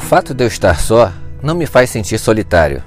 O 0.00 0.02
fato 0.02 0.32
de 0.32 0.42
eu 0.42 0.48
estar 0.48 0.80
só 0.80 1.12
não 1.42 1.54
me 1.54 1.66
faz 1.66 1.90
sentir 1.90 2.18
solitário. 2.18 2.82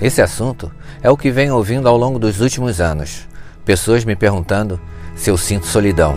Esse 0.00 0.22
assunto 0.22 0.72
é 1.02 1.10
o 1.10 1.16
que 1.16 1.30
venho 1.30 1.54
ouvindo 1.54 1.86
ao 1.86 1.96
longo 1.96 2.18
dos 2.18 2.40
últimos 2.40 2.80
anos. 2.80 3.28
Pessoas 3.66 4.02
me 4.02 4.16
perguntando 4.16 4.80
se 5.14 5.28
eu 5.28 5.36
sinto 5.36 5.66
solidão. 5.66 6.16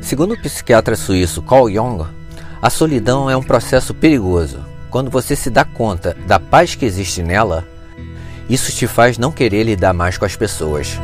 Segundo 0.00 0.34
o 0.34 0.40
psiquiatra 0.40 0.94
suíço 0.94 1.42
Carl 1.42 1.68
Jung, 1.68 2.06
a 2.62 2.70
solidão 2.70 3.28
é 3.28 3.36
um 3.36 3.42
processo 3.42 3.92
perigoso. 3.92 4.64
Quando 4.88 5.10
você 5.10 5.34
se 5.34 5.50
dá 5.50 5.64
conta 5.64 6.16
da 6.24 6.38
paz 6.38 6.76
que 6.76 6.86
existe 6.86 7.20
nela, 7.20 7.66
isso 8.48 8.70
te 8.70 8.86
faz 8.86 9.18
não 9.18 9.32
querer 9.32 9.64
lidar 9.64 9.92
mais 9.92 10.16
com 10.16 10.24
as 10.24 10.36
pessoas. 10.36 10.96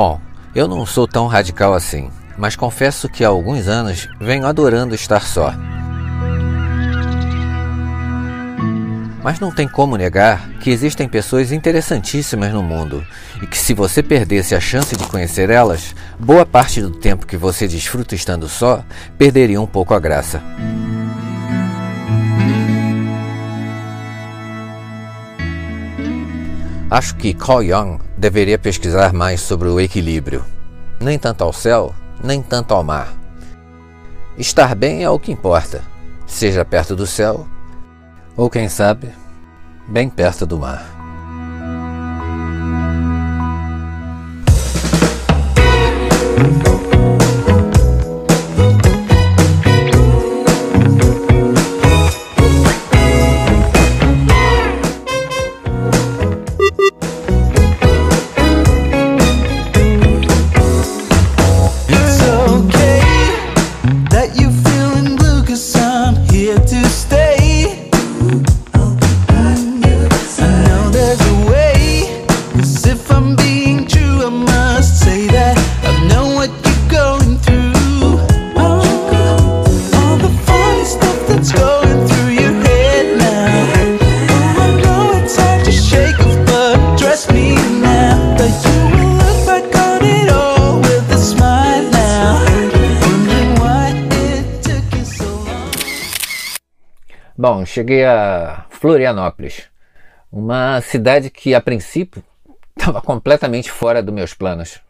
Bom, 0.00 0.20
eu 0.54 0.68
não 0.68 0.86
sou 0.86 1.08
tão 1.08 1.26
radical 1.26 1.74
assim, 1.74 2.08
mas 2.36 2.54
confesso 2.54 3.08
que 3.08 3.24
há 3.24 3.28
alguns 3.28 3.66
anos 3.66 4.08
venho 4.20 4.46
adorando 4.46 4.94
estar 4.94 5.22
só. 5.22 5.52
Mas 9.24 9.40
não 9.40 9.50
tem 9.50 9.66
como 9.66 9.96
negar 9.96 10.48
que 10.60 10.70
existem 10.70 11.08
pessoas 11.08 11.50
interessantíssimas 11.50 12.52
no 12.52 12.62
mundo 12.62 13.04
e 13.42 13.46
que, 13.48 13.58
se 13.58 13.74
você 13.74 14.00
perdesse 14.00 14.54
a 14.54 14.60
chance 14.60 14.96
de 14.96 15.04
conhecer 15.08 15.50
elas, 15.50 15.96
boa 16.16 16.46
parte 16.46 16.80
do 16.80 16.92
tempo 16.92 17.26
que 17.26 17.36
você 17.36 17.66
desfruta 17.66 18.14
estando 18.14 18.48
só 18.48 18.84
perderia 19.18 19.60
um 19.60 19.66
pouco 19.66 19.94
a 19.94 19.98
graça. 19.98 20.40
Acho 26.88 27.16
que 27.16 27.34
Carl 27.34 27.64
Jung 27.64 28.07
deveria 28.18 28.58
pesquisar 28.58 29.12
mais 29.12 29.40
sobre 29.40 29.68
o 29.68 29.78
equilíbrio. 29.78 30.44
Nem 31.00 31.18
tanto 31.18 31.44
ao 31.44 31.52
céu, 31.52 31.94
nem 32.22 32.42
tanto 32.42 32.74
ao 32.74 32.82
mar. 32.82 33.14
Estar 34.36 34.74
bem 34.74 35.04
é 35.04 35.10
o 35.10 35.18
que 35.18 35.30
importa, 35.30 35.82
seja 36.26 36.64
perto 36.64 36.96
do 36.96 37.06
céu 37.06 37.46
ou 38.36 38.50
quem 38.50 38.68
sabe, 38.68 39.08
bem 39.88 40.08
perto 40.08 40.44
do 40.44 40.58
mar. 40.58 40.97
Cheguei 97.66 98.04
a 98.04 98.66
Florianópolis, 98.70 99.68
uma 100.30 100.80
cidade 100.80 101.30
que 101.30 101.54
a 101.54 101.60
princípio 101.60 102.22
estava 102.76 103.00
completamente 103.00 103.70
fora 103.70 104.02
dos 104.02 104.14
meus 104.14 104.34
planos. 104.34 104.80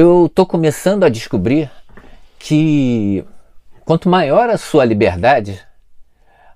Eu 0.00 0.26
estou 0.26 0.46
começando 0.46 1.02
a 1.02 1.08
descobrir 1.08 1.68
que 2.38 3.24
quanto 3.84 4.08
maior 4.08 4.48
a 4.48 4.56
sua 4.56 4.84
liberdade, 4.84 5.60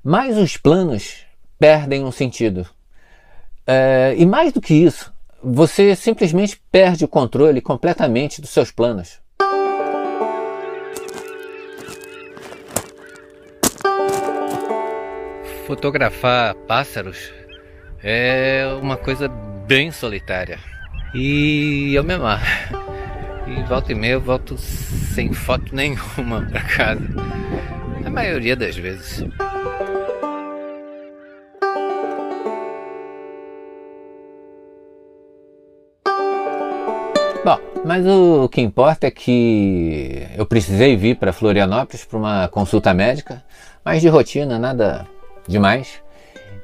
mais 0.00 0.38
os 0.38 0.56
planos 0.56 1.26
perdem 1.58 2.04
um 2.04 2.12
sentido. 2.12 2.64
É, 3.66 4.14
e 4.16 4.25
mais 4.25 4.52
do 4.52 4.60
que 4.60 4.72
isso, 4.72 5.12
você 5.42 5.97
simplesmente 5.97 6.62
perde 6.70 7.04
o 7.04 7.08
controle 7.08 7.60
completamente 7.60 8.41
dos 8.41 8.50
seus 8.50 8.70
planos. 8.70 9.19
Fotografar 15.66 16.54
pássaros 16.69 17.32
é 18.04 18.69
uma 18.81 18.97
coisa 18.97 19.26
bem 19.26 19.91
solitária. 19.91 20.60
E 21.12 21.92
eu 21.92 22.04
me 22.04 22.14
amarro. 22.14 22.81
E 23.47 23.62
volta 23.64 23.92
e 23.92 23.94
meia 23.94 24.12
eu 24.12 24.20
volto 24.20 24.56
sem 24.56 25.32
foto 25.32 25.75
nenhuma 25.75 26.47
pra 26.50 26.62
casa. 26.62 27.03
A 28.04 28.10
maioria 28.10 28.56
das 28.56 28.76
vezes. 28.76 29.25
Bom, 37.44 37.58
mas 37.84 38.06
o 38.06 38.48
que 38.48 38.60
importa 38.60 39.08
é 39.08 39.10
que 39.10 40.26
eu 40.36 40.47
precisei 40.47 40.97
vir 40.97 41.16
para 41.16 41.32
Florianópolis 41.32 42.04
para 42.04 42.19
uma 42.19 42.48
consulta 42.48 42.94
médica, 42.94 43.43
mas 43.84 44.00
de 44.00 44.08
rotina, 44.08 44.58
nada 44.58 45.06
demais. 45.49 46.00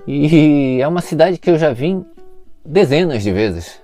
E 0.07 0.79
é 0.81 0.89
uma 0.89 1.01
cidade 1.03 1.37
que 1.37 1.51
eu 1.51 1.59
já 1.59 1.73
vim 1.73 2.07
dezenas 2.65 3.23
de 3.23 3.33
vezes. 3.33 3.81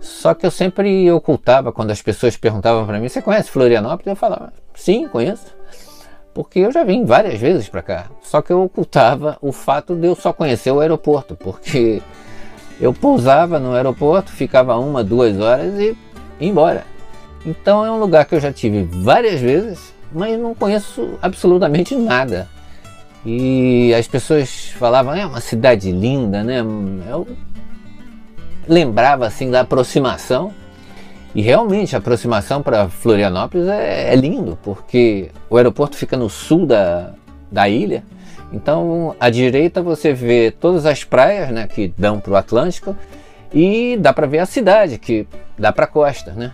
Só 0.00 0.32
que 0.32 0.46
eu 0.46 0.50
sempre 0.50 1.10
ocultava 1.12 1.72
quando 1.72 1.90
as 1.90 2.00
pessoas 2.00 2.36
perguntavam 2.36 2.86
para 2.86 2.98
mim: 2.98 3.08
Você 3.08 3.20
conhece 3.20 3.50
Florianópolis? 3.50 4.06
Eu 4.06 4.16
falava: 4.16 4.52
Sim, 4.74 5.06
conheço. 5.08 5.54
Porque 6.32 6.60
eu 6.60 6.72
já 6.72 6.84
vim 6.84 7.04
várias 7.04 7.38
vezes 7.38 7.68
para 7.68 7.82
cá. 7.82 8.06
Só 8.22 8.40
que 8.40 8.52
eu 8.52 8.62
ocultava 8.62 9.36
o 9.42 9.52
fato 9.52 9.94
de 9.94 10.06
eu 10.06 10.14
só 10.14 10.32
conhecer 10.32 10.70
o 10.70 10.80
aeroporto. 10.80 11.36
Porque 11.36 12.00
eu 12.80 12.94
pousava 12.94 13.58
no 13.58 13.74
aeroporto, 13.74 14.30
ficava 14.30 14.76
uma, 14.78 15.04
duas 15.04 15.38
horas 15.38 15.78
e 15.78 15.96
ia 16.40 16.48
embora. 16.48 16.84
Então 17.44 17.84
é 17.84 17.90
um 17.90 17.98
lugar 17.98 18.24
que 18.24 18.34
eu 18.34 18.40
já 18.40 18.52
tive 18.52 18.84
várias 18.84 19.40
vezes, 19.40 19.92
mas 20.12 20.38
não 20.38 20.54
conheço 20.54 21.18
absolutamente 21.20 21.94
nada. 21.94 22.48
E 23.24 23.92
as 23.94 24.08
pessoas 24.08 24.70
falavam, 24.78 25.14
é 25.14 25.26
uma 25.26 25.40
cidade 25.40 25.92
linda, 25.92 26.42
né? 26.42 26.60
Eu 26.60 27.28
lembrava 28.70 29.26
assim 29.26 29.50
da 29.50 29.60
aproximação. 29.60 30.52
E 31.34 31.42
realmente 31.42 31.94
a 31.94 31.98
aproximação 31.98 32.62
para 32.62 32.88
Florianópolis 32.88 33.68
é, 33.68 34.12
é, 34.12 34.16
lindo, 34.16 34.58
porque 34.62 35.30
o 35.48 35.56
aeroporto 35.56 35.96
fica 35.96 36.16
no 36.16 36.28
sul 36.28 36.66
da, 36.66 37.12
da 37.50 37.68
ilha. 37.68 38.02
Então, 38.52 39.14
à 39.20 39.30
direita 39.30 39.80
você 39.80 40.12
vê 40.12 40.50
todas 40.50 40.86
as 40.86 41.04
praias 41.04 41.50
né, 41.50 41.68
que 41.68 41.92
dão 41.96 42.18
para 42.18 42.32
o 42.32 42.36
Atlântico 42.36 42.96
e 43.52 43.96
dá 44.00 44.12
para 44.12 44.26
ver 44.26 44.38
a 44.38 44.46
cidade 44.46 44.98
que 44.98 45.26
dá 45.56 45.72
para 45.72 45.84
a 45.84 45.88
costa. 45.88 46.32
Né? 46.32 46.50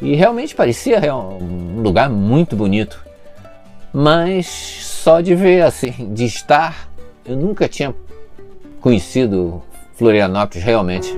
E 0.00 0.14
realmente 0.14 0.54
parecia 0.54 1.00
um 1.14 1.80
lugar 1.80 2.08
muito 2.08 2.54
bonito. 2.54 3.04
Mas 3.92 4.46
só 4.46 5.20
de 5.20 5.34
ver, 5.34 5.62
assim, 5.62 6.12
de 6.12 6.26
estar, 6.26 6.88
eu 7.24 7.34
nunca 7.34 7.66
tinha 7.66 7.92
conhecido 8.80 9.62
Florianópolis 9.96 10.62
realmente. 10.62 11.12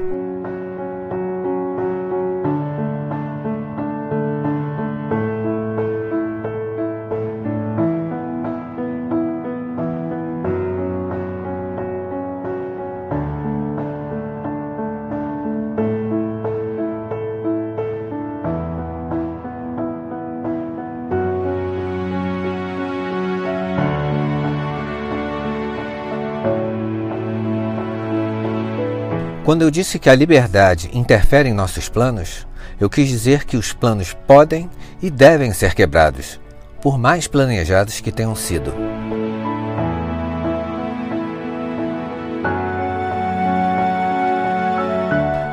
Quando 29.48 29.62
eu 29.62 29.70
disse 29.70 29.98
que 29.98 30.10
a 30.10 30.14
liberdade 30.14 30.90
interfere 30.92 31.48
em 31.48 31.54
nossos 31.54 31.88
planos, 31.88 32.46
eu 32.78 32.90
quis 32.90 33.08
dizer 33.08 33.46
que 33.46 33.56
os 33.56 33.72
planos 33.72 34.12
podem 34.26 34.68
e 35.00 35.08
devem 35.08 35.54
ser 35.54 35.74
quebrados, 35.74 36.38
por 36.82 36.98
mais 36.98 37.26
planejados 37.26 37.98
que 37.98 38.12
tenham 38.12 38.36
sido. 38.36 38.74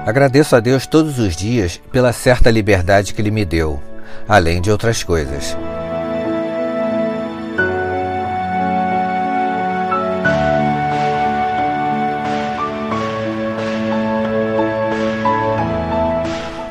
Agradeço 0.05 0.57
a 0.57 0.59
Deus 0.59 0.85
todos 0.85 1.17
os 1.17 1.33
dias 1.33 1.81
pela 1.89 2.11
certa 2.11 2.51
liberdade 2.51 3.13
que 3.13 3.21
Ele 3.21 3.31
me 3.31 3.45
deu, 3.45 3.81
além 4.27 4.59
de 4.61 4.69
outras 4.69 5.03
coisas. 5.05 5.55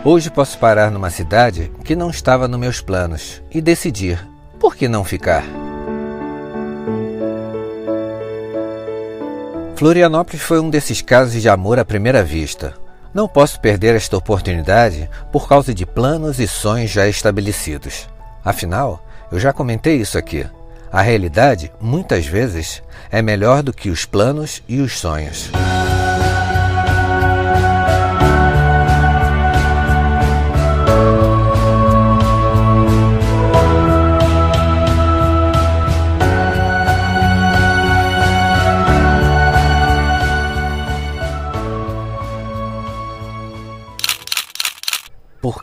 Hoje 0.06 0.30
posso 0.30 0.58
parar 0.58 0.90
numa 0.90 1.08
cidade 1.08 1.72
que 1.82 1.96
não 1.96 2.10
estava 2.10 2.46
nos 2.46 2.60
meus 2.60 2.78
planos 2.78 3.42
e 3.50 3.62
decidir 3.62 4.22
por 4.60 4.76
que 4.76 4.86
não 4.86 5.02
ficar. 5.02 5.42
Florianópolis 9.74 10.42
foi 10.42 10.60
um 10.60 10.68
desses 10.68 11.00
casos 11.00 11.40
de 11.40 11.48
amor 11.48 11.78
à 11.78 11.86
primeira 11.86 12.22
vista. 12.22 12.74
Não 13.14 13.26
posso 13.26 13.58
perder 13.60 13.94
esta 13.94 14.14
oportunidade 14.14 15.08
por 15.32 15.48
causa 15.48 15.72
de 15.72 15.86
planos 15.86 16.38
e 16.38 16.46
sonhos 16.46 16.90
já 16.90 17.08
estabelecidos. 17.08 18.06
Afinal, 18.44 19.02
eu 19.32 19.40
já 19.40 19.54
comentei 19.54 19.96
isso 19.96 20.18
aqui. 20.18 20.46
A 20.92 21.00
realidade, 21.00 21.72
muitas 21.80 22.26
vezes, 22.26 22.82
é 23.10 23.22
melhor 23.22 23.62
do 23.62 23.72
que 23.72 23.88
os 23.88 24.04
planos 24.04 24.62
e 24.68 24.80
os 24.80 24.98
sonhos. 24.98 25.50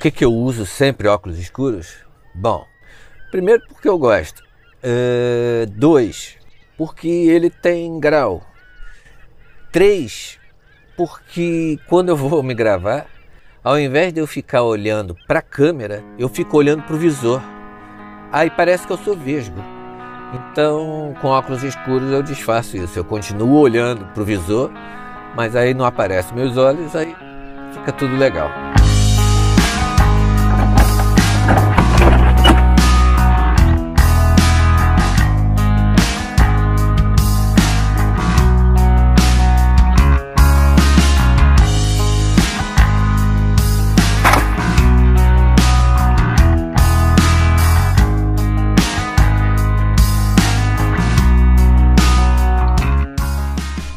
Por 0.01 0.12
que, 0.12 0.25
eu 0.25 0.33
uso 0.33 0.65
sempre 0.65 1.07
óculos 1.07 1.38
escuros? 1.38 1.98
Bom, 2.33 2.65
primeiro 3.30 3.62
porque 3.68 3.88
eu 3.88 4.00
gosto. 4.00 4.42
Uh, 4.83 5.68
dois, 5.69 6.38
porque 6.75 7.07
ele 7.07 7.51
tem 7.51 8.00
grau. 8.00 8.42
Três, 9.71 10.39
porque 10.98 11.77
quando 11.88 12.09
eu 12.09 12.18
vou 12.18 12.42
me 12.42 12.56
gravar, 12.56 13.06
ao 13.63 13.80
invés 13.80 14.12
de 14.12 14.19
eu 14.19 14.25
ficar 14.25 14.63
olhando 14.63 15.15
para 15.27 15.38
a 15.38 15.44
câmera, 15.44 16.03
eu 16.18 16.27
fico 16.27 16.57
olhando 16.57 16.81
para 16.81 16.95
o 16.95 17.00
visor. 17.00 17.39
Aí 18.31 18.50
parece 18.50 18.88
que 18.88 18.94
eu 18.94 18.98
sou 18.98 19.15
vesgo. 19.15 19.63
Então, 20.33 21.13
com 21.21 21.27
óculos 21.27 21.63
escuros 21.63 22.09
eu 22.09 22.24
disfarço 22.24 22.75
isso. 22.75 22.98
Eu 22.98 23.06
continuo 23.06 23.59
olhando 23.59 24.03
para 24.15 24.24
o 24.24 24.25
visor, 24.25 24.71
mas 25.36 25.56
aí 25.56 25.75
não 25.75 25.86
aparecem 25.86 26.36
meus 26.36 26.57
olhos, 26.57 26.95
aí 26.95 27.15
fica 27.71 27.92
tudo 27.92 28.18
legal. 28.18 28.50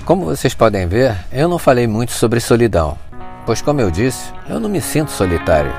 Como 0.04 0.26
vocês 0.26 0.52
podem 0.52 0.86
ver, 0.86 1.16
eu 1.32 1.48
não 1.48 1.58
falei 1.58 1.86
muito 1.86 2.12
sobre 2.12 2.38
solidão, 2.38 2.98
pois, 3.46 3.62
como 3.62 3.80
eu 3.80 3.90
disse, 3.90 4.30
eu 4.46 4.60
não 4.60 4.68
me 4.68 4.78
sinto 4.78 5.10
solitário. 5.10 5.72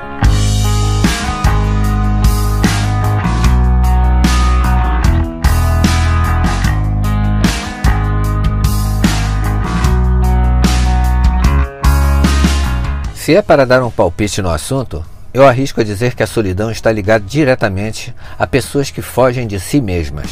Se 13.14 13.36
é 13.36 13.42
para 13.42 13.64
dar 13.64 13.80
um 13.84 13.92
palpite 13.92 14.42
no 14.42 14.50
assunto, 14.50 15.04
eu 15.32 15.46
arrisco 15.46 15.80
a 15.80 15.84
dizer 15.84 16.16
que 16.16 16.22
a 16.24 16.26
solidão 16.26 16.68
está 16.72 16.90
ligada 16.90 17.24
diretamente 17.24 18.12
a 18.36 18.44
pessoas 18.44 18.90
que 18.90 19.02
fogem 19.02 19.46
de 19.46 19.60
si 19.60 19.80
mesmas. 19.80 20.26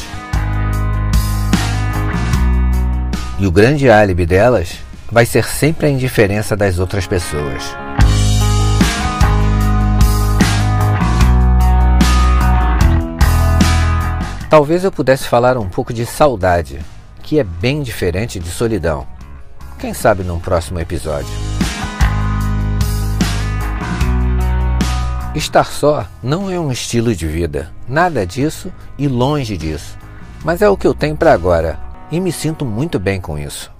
E 3.37 3.45
o 3.45 3.51
grande 3.51 3.89
álibi 3.89 4.25
delas 4.25 4.77
vai 5.11 5.25
ser 5.25 5.43
sempre 5.43 5.87
a 5.87 5.89
indiferença 5.89 6.55
das 6.55 6.79
outras 6.79 7.05
pessoas. 7.05 7.75
Talvez 14.49 14.85
eu 14.85 14.91
pudesse 14.91 15.27
falar 15.27 15.57
um 15.57 15.67
pouco 15.67 15.93
de 15.93 16.05
saudade, 16.05 16.79
que 17.21 17.37
é 17.37 17.43
bem 17.43 17.83
diferente 17.83 18.39
de 18.39 18.47
solidão. 18.47 19.05
Quem 19.77 19.93
sabe 19.93 20.23
num 20.23 20.39
próximo 20.39 20.79
episódio. 20.79 21.27
Estar 25.35 25.65
só 25.65 26.07
não 26.23 26.49
é 26.49 26.57
um 26.57 26.71
estilo 26.71 27.13
de 27.13 27.27
vida, 27.27 27.69
nada 27.85 28.25
disso 28.25 28.71
e 28.97 29.09
longe 29.09 29.57
disso. 29.57 29.97
Mas 30.41 30.61
é 30.61 30.69
o 30.69 30.77
que 30.77 30.87
eu 30.87 30.93
tenho 30.93 31.17
para 31.17 31.33
agora 31.33 31.84
e 32.11 32.19
me 32.19 32.31
sinto 32.31 32.65
muito 32.65 32.99
bem 32.99 33.19
com 33.19 33.37
isso. 33.37 33.71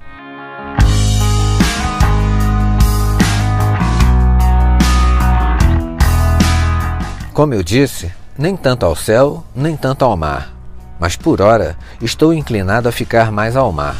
Como 7.33 7.53
eu 7.53 7.61
disse, 7.61 8.11
nem 8.37 8.55
tanto 8.55 8.85
ao 8.85 8.95
céu, 8.95 9.43
nem 9.53 9.75
tanto 9.75 10.05
ao 10.05 10.15
mar, 10.15 10.53
mas 10.97 11.17
por 11.17 11.41
hora 11.41 11.77
estou 12.01 12.33
inclinado 12.33 12.87
a 12.87 12.91
ficar 12.91 13.31
mais 13.31 13.57
ao 13.57 13.71
mar. 13.71 13.95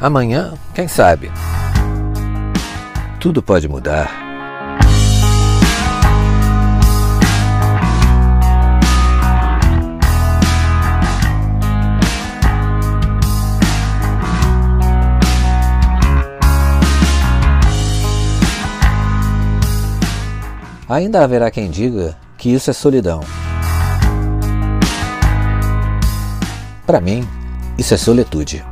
Amanhã, 0.00 0.54
quem 0.72 0.88
sabe? 0.88 1.30
Tudo 3.18 3.42
pode 3.42 3.68
mudar. 3.68 4.29
Ainda 20.90 21.22
haverá 21.22 21.50
quem 21.52 21.70
diga 21.70 22.16
que 22.36 22.52
isso 22.52 22.68
é 22.68 22.72
solidão. 22.72 23.20
Para 26.84 27.00
mim, 27.00 27.26
isso 27.78 27.94
é 27.94 27.96
solitude. 27.96 28.64